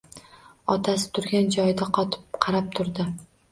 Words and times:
Otasi 0.75 1.09
turgan 1.19 1.53
joyida 1.57 1.89
qotib 1.99 2.41
qarab 2.47 2.75
turdi 2.81 3.09